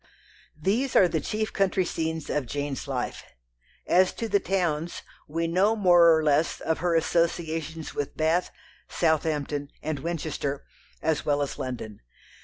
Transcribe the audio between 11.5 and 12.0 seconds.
London.